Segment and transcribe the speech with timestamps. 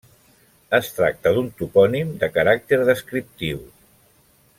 [0.77, 3.61] Es tracta d'un topònim de caràcter descriptiu.